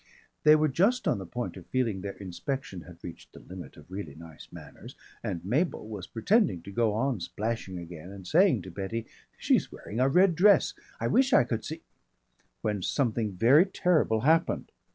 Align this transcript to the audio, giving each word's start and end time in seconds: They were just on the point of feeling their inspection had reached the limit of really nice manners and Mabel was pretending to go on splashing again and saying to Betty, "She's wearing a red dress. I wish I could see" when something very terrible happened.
They 0.41 0.55
were 0.55 0.67
just 0.67 1.07
on 1.07 1.19
the 1.19 1.27
point 1.27 1.55
of 1.57 1.67
feeling 1.67 2.01
their 2.01 2.13
inspection 2.17 2.81
had 2.81 3.03
reached 3.03 3.33
the 3.33 3.39
limit 3.39 3.77
of 3.77 3.91
really 3.91 4.15
nice 4.15 4.47
manners 4.51 4.95
and 5.21 5.45
Mabel 5.45 5.87
was 5.87 6.07
pretending 6.07 6.63
to 6.63 6.71
go 6.71 6.95
on 6.95 7.19
splashing 7.19 7.77
again 7.77 8.09
and 8.11 8.25
saying 8.25 8.63
to 8.63 8.71
Betty, 8.71 9.05
"She's 9.37 9.71
wearing 9.71 9.99
a 9.99 10.09
red 10.09 10.33
dress. 10.33 10.73
I 10.99 11.05
wish 11.05 11.33
I 11.33 11.43
could 11.43 11.63
see" 11.63 11.83
when 12.63 12.81
something 12.81 13.33
very 13.33 13.67
terrible 13.67 14.21
happened. 14.21 14.71